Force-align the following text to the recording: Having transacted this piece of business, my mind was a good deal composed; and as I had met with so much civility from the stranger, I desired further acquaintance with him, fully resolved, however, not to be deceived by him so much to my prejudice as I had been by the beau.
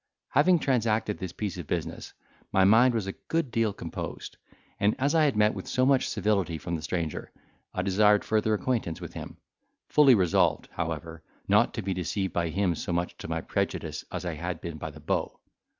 Having 0.29 0.57
transacted 0.57 1.19
this 1.19 1.31
piece 1.31 1.59
of 1.59 1.67
business, 1.67 2.13
my 2.51 2.63
mind 2.63 2.95
was 2.95 3.05
a 3.05 3.11
good 3.11 3.51
deal 3.51 3.71
composed; 3.71 4.35
and 4.79 4.95
as 4.97 5.13
I 5.13 5.25
had 5.25 5.37
met 5.37 5.53
with 5.53 5.67
so 5.67 5.85
much 5.85 6.09
civility 6.09 6.57
from 6.57 6.75
the 6.75 6.81
stranger, 6.81 7.31
I 7.71 7.83
desired 7.83 8.25
further 8.25 8.55
acquaintance 8.55 8.99
with 8.99 9.13
him, 9.13 9.37
fully 9.89 10.15
resolved, 10.15 10.69
however, 10.71 11.21
not 11.47 11.75
to 11.75 11.83
be 11.83 11.93
deceived 11.93 12.33
by 12.33 12.49
him 12.49 12.73
so 12.73 12.91
much 12.91 13.15
to 13.19 13.27
my 13.27 13.41
prejudice 13.41 14.03
as 14.11 14.25
I 14.25 14.33
had 14.33 14.59
been 14.59 14.79
by 14.79 14.89
the 14.89 14.99
beau. 15.01 15.39